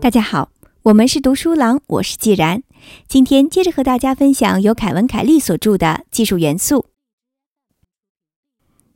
[0.00, 0.50] 大家好，
[0.84, 2.62] 我们是读书郎，我是既然。
[3.06, 6.76] 今天接着和大家分享由凯文·凯利所著的《技术元素》。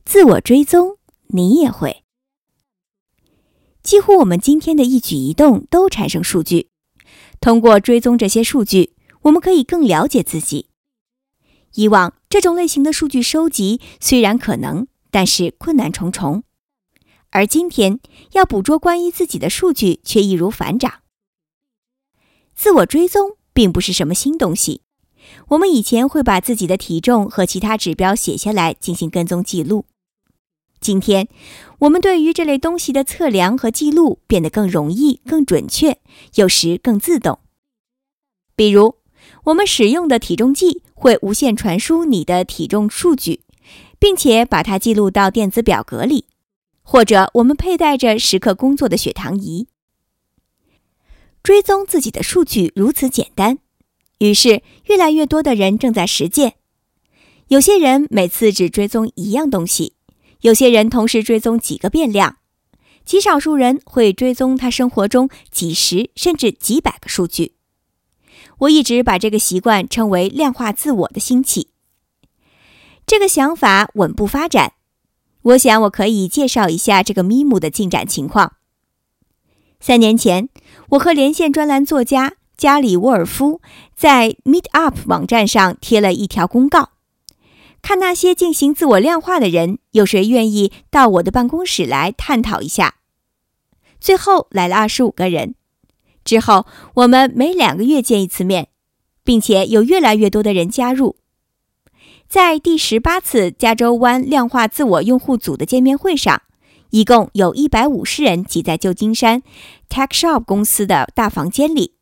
[0.05, 0.97] 自我追踪，
[1.29, 2.03] 你也会。
[3.83, 6.71] 几乎我们今天的一举一动都产生数据，
[7.41, 10.69] 通过追踪这些数据，我们可以更了解自己。
[11.75, 16.45] 以往这种类型的数据收集虽然可能，但是困难重重。
[17.33, 17.99] 而今天
[18.33, 21.01] 要捕捉关于自己的数据却易如反掌。
[22.55, 24.83] 自我追踪并不是什么新东西，
[25.49, 29.87] 我们以前会把自己的体重和其他指标写下来进行跟踪记录。
[30.79, 31.29] 今天，
[31.81, 35.99] 我们对于这类东西的测量和记录变得更容易、更准确，
[36.35, 37.39] 有时更自动。
[38.55, 38.97] 比如，
[39.45, 43.43] 我们使用的体重计会无线传输你的体重数据，
[43.99, 46.27] 并且把它记录到电子表格里。
[46.83, 49.69] 或者我们佩戴着时刻工作的血糖仪，
[51.43, 53.59] 追踪自己的数据如此简单，
[54.19, 56.55] 于是越来越多的人正在实践。
[57.49, 59.95] 有些人每次只追踪一样东西，
[60.41, 62.39] 有些人同时追踪几个变量，
[63.05, 67.55] 极少数人会追踪他生活中几十甚至几百个数据。
[68.59, 71.69] 我一直把这个习惯称为量化自我的兴起。
[73.07, 74.75] 这个想法稳步发展。
[75.43, 78.55] 我想，我可以介绍一下这个咪姆的进展情况。
[79.81, 80.49] 三年前，
[80.91, 83.61] 我和连线专栏作家加里沃尔夫
[83.97, 86.91] 在 Meetup 网站上贴了一条公告，
[87.83, 92.95] 看那些进行自我量化的人有谁愿意到我的办公室来探讨一下。
[94.01, 95.57] 最后来了二十五个人。
[96.25, 98.69] 之后，我们每两个月见一次面，
[99.25, 101.17] 并且有越来越多的人加入。
[102.33, 106.41] 在第十八次加州湾量化自我用户组的见面会上，
[106.89, 109.43] 一共有一百五十人挤在旧金山
[109.91, 111.93] TechShop 公司的大房间里。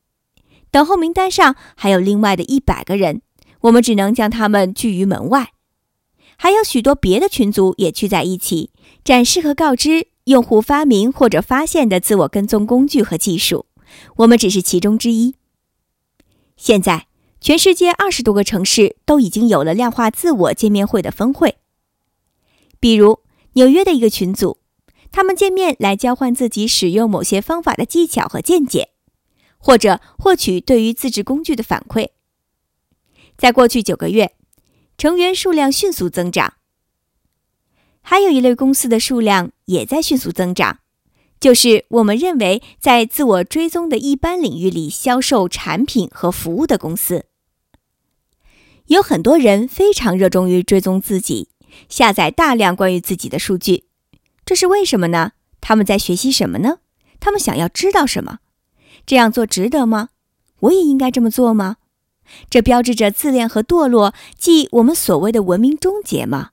[0.70, 3.22] 等候名单上还有另外的一百个人，
[3.62, 5.50] 我们只能将他们拒于门外。
[6.36, 8.70] 还有许多别的群组也聚在一起，
[9.02, 13.66] 展示和告知用户发明或者发现的自我跟踪工具和技术。
[14.18, 15.34] 我们只是其中之一。
[16.56, 17.09] 现在。
[17.40, 21.56] 全世界二十多个城市都已经有了量化自我见面会的峰会，
[22.78, 23.20] 比如
[23.54, 24.58] 纽约的一个群组，
[25.10, 28.90] 他们见面来交换自己使用某些方法的技巧和见解，
[29.56, 32.10] 或者获取对于自制工具的反馈。
[33.38, 34.34] 在过去九个月，
[34.98, 36.54] 成员数量迅速增长。
[38.02, 40.80] 还有一类公司的数量也在迅速增长。
[41.40, 47.24] 就是我们认为在自我追踪的一般领域里销售产品和服务的公司。
[48.90, 51.48] 有很多人非常热衷于追踪自己，
[51.88, 53.84] 下载大量关于自己的数据。
[54.44, 55.30] 这是为什么呢？
[55.60, 56.78] 他们在学习什么呢？
[57.20, 58.40] 他们想要知道什么？
[59.06, 60.08] 这样做值得吗？
[60.58, 61.76] 我也应该这么做吗？
[62.48, 66.50] 这标志着自恋和堕落，即我们所谓的文明终结吗？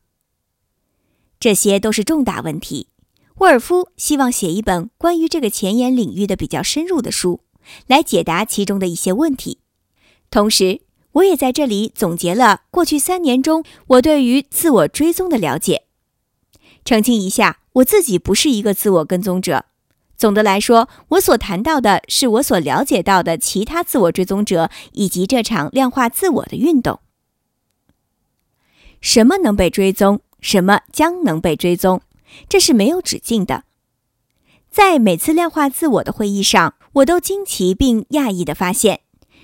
[1.39, 2.89] 这些都是重大问题。
[3.37, 7.41] 沃尔夫希望写一本关于这个前沿领域的比较深入的书，
[7.87, 9.57] 来解答其中的一些问题。
[10.29, 10.81] 同时，
[11.17, 15.83] 我也在这里总结了过去三年中我对于自我追踪的了解。
[16.83, 19.65] 澄清一下，我自己不是一个自我跟踪者。
[20.15, 26.99] 总的来说，我所谈到的是我所了解到的其他自我追踪者以及这场量化自我的运动。
[29.01, 30.21] 什么能被追踪？
[30.39, 32.01] 什么将能被追踪？
[32.47, 33.63] 这是没有止境的。
[34.69, 39.01] 在每次量化自我的会议上，我都惊奇并讶异地发现。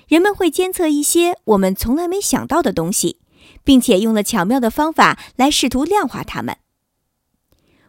[0.08, 3.20] 人们会监测一些我们从来没想到的东西，
[3.64, 6.58] 并且用了巧妙的方法来试图量化它们。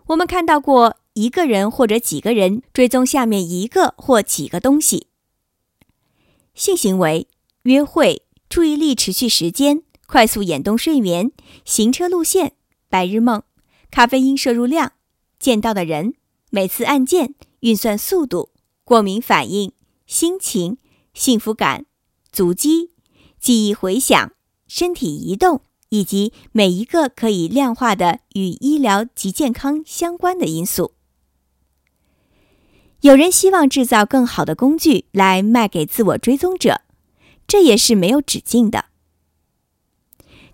[0.06, 5.08] 我们看到过一个人或者几个人追踪下面一个或几个东西：
[6.54, 7.26] 性行为、
[7.62, 11.32] 约会、注意力持续时间、快速眼动睡眠、
[11.64, 12.52] 行车路线、
[12.88, 13.42] 白日梦、
[13.90, 14.92] 咖啡因摄入量、
[15.38, 16.14] 见到的人、
[16.50, 18.50] 每次按键、运算速度、
[18.84, 19.72] 过敏反应、
[20.06, 20.78] 心情、
[21.14, 21.86] 幸福感。
[22.34, 22.90] 足迹、
[23.38, 24.32] 记忆回响、
[24.66, 25.60] 身体移动，
[25.90, 30.94] 以及每一个可以量化的与医疗及健康相关的因素。
[33.02, 36.80] 有人希望制造更好的工具来卖给自我追踪者，
[37.46, 38.86] 这也是没有止境的。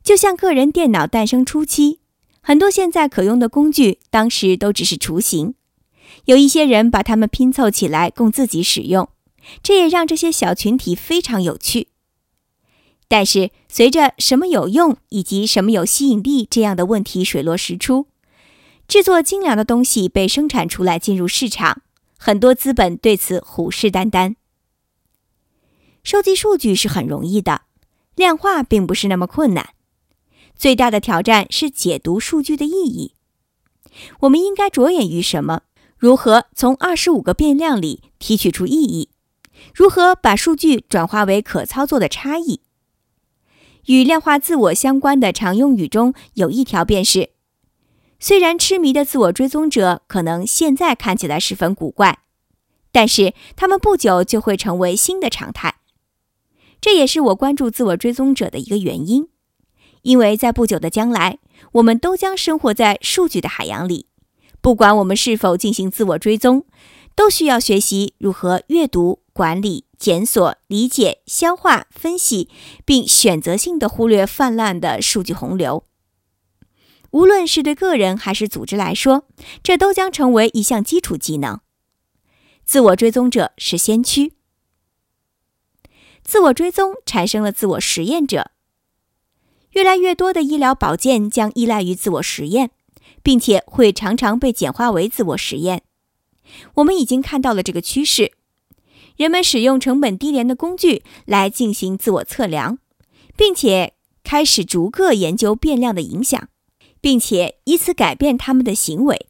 [0.03, 2.01] 就像个人电脑诞生初期，
[2.43, 5.55] 很多现在可用的工具当时都只是雏形，
[6.27, 9.09] 有一些人把它们拼凑起来供自己使用。
[9.63, 11.89] 这也让这些小群体非常有趣。
[13.09, 18.07] 但是，随着什么有用以及什么有吸引力这样的问题水落石出，
[18.87, 21.83] 制作精良的东西被生产出来进入市场，
[22.17, 24.37] 很多资本对此虎视眈眈。
[26.05, 27.63] 收集数据是很容易的，
[28.15, 29.71] 量化并不是那么困难。
[30.57, 33.15] 最大的挑战是解读数据的意义。
[34.21, 35.63] 我们应该着眼于什么？
[35.99, 39.11] 如何从二十五个变量里提取出意义？
[39.75, 42.61] 如何把数据转化为可操作的差异？
[43.87, 47.31] 与量化自我相关的常用语中有一条便是：
[48.19, 52.19] 虽然痴迷的自我追踪者可能现在看起来十分古怪，
[52.93, 55.77] 但是他们不久就会成为新的常态。
[56.81, 59.29] 这也是我关注自我追踪者的一个原因，
[60.03, 61.39] 因为在不久的将来，
[61.73, 64.07] 我们都将生活在数据的海洋里。
[64.61, 66.67] 不管我们是否进行自我追踪，
[67.21, 72.49] 都需要学习如何阅读、管理、检索、理解、消化、分析，
[72.87, 75.85] 并选择性的忽略泛滥的数据洪流。
[77.11, 79.25] 无论是对个人还是组织来说，
[79.63, 81.61] 这都将成为一项基础技能。
[82.65, 84.33] 自我追踪者是先驱。
[86.25, 88.53] 自我追踪产生了自我实验者。
[89.73, 92.71] 越来越多的医疗保健将依赖于自我实验，
[93.23, 95.83] 并且会常常被简化为自我实验。
[96.75, 98.33] 我们已经看到了这个趋势：
[99.17, 102.79] 人们使用成本低廉的工具来进行自我测量，
[103.37, 106.49] 并且开始逐个研究变量的影响，
[107.01, 109.27] 并且以此改变他们的行为。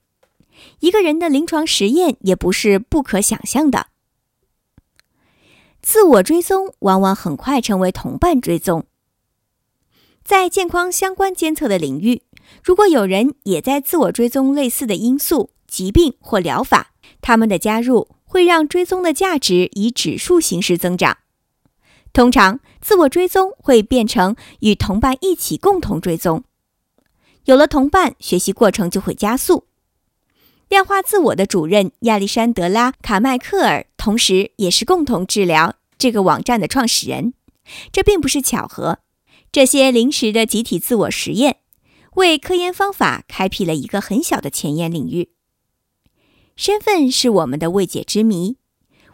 [0.81, 3.87] 一个人的临床实验也不是不可想象的。
[5.81, 8.85] 自我追踪往往很快成为同伴追踪。
[10.23, 12.23] 在健康相关监测的领域，
[12.63, 21.19] 如果有人也在自我追踪类似的因素、疾病或疗法，他们的加入会让追踪的价值以指数形式增长。
[22.13, 26.45] 通常，自我追踪会变成与同伴一起共同追踪。
[27.45, 29.67] 有了同伴，学习过程就会加速。
[30.69, 37.35] 量化自我的主任亚历山德拉·卡迈克尔，同时也是共同治疗这个网站的创始人。
[37.93, 38.99] 这并不是巧合。
[39.53, 41.57] 这些临时的集体自我实验，
[42.15, 45.31] 为科研方法开辟了一个很小的前沿领域。
[46.61, 48.59] 身份是我们的未解之谜。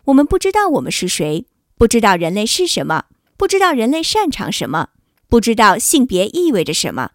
[0.07, 1.47] 我们不知道我们是谁，
[1.77, 3.05] 不知道人类是什么，
[3.37, 4.89] 不知道人类擅长什么，
[5.29, 7.11] 不知道性别意味着什么。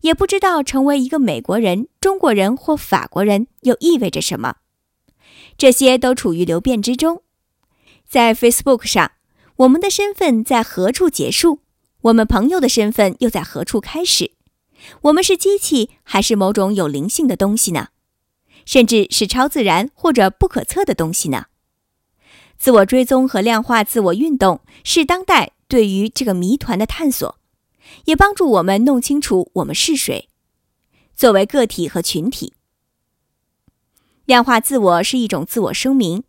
[0.00, 4.56] 也不知道成为一个美国人、中国人或法国人又意味着什么，
[5.58, 7.22] 这些都处于流变之中。
[8.08, 9.12] 在 Facebook 上，
[9.56, 11.60] 我们的身份在何处结束？
[12.00, 14.32] 我们朋友的身份又在何处开始？
[15.02, 17.88] 我们是机器还是某种有灵性的东西呢？
[18.68, 21.46] 甚至是超自然或者不可测的东西呢？
[22.58, 27.38] 自我追踪和量化自我运动是当代对于这个谜团的探索。
[28.04, 30.28] 也帮助我们弄清楚我们是谁，
[31.16, 32.52] 作为个体和群体。
[34.26, 36.24] 量化自我是一种自我声明，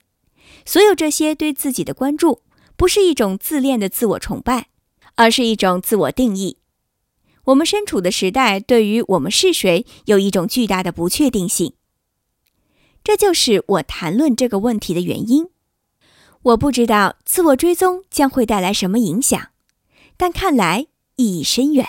[0.65, 2.43] 所有这些对自己的关注，
[2.77, 4.69] 不是一种自恋的自我崇拜，
[5.15, 6.59] 而是一种自我定义。
[7.43, 11.73] 我们身处的时代对于我们是谁有一种巨大的不确定性，
[13.03, 15.49] 这就是我谈论这个问题的原因。
[16.41, 19.49] 我不知道自我追踪将会带来什么影响，
[20.15, 20.87] 但看来。
[21.19, 21.85] 意义深远。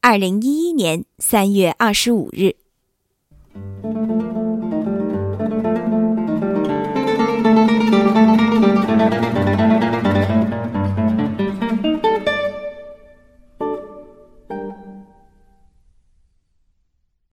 [0.00, 2.56] 二零一一年三月二十五日。